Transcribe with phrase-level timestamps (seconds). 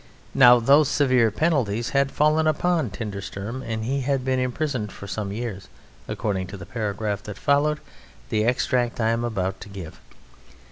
[0.33, 5.31] Now those severe penalties had fallen upon Tindersturm and he had been imprisoned for some
[5.31, 5.67] years
[6.07, 7.79] according to the paragraph that followed
[8.29, 9.99] the extract I am about to give.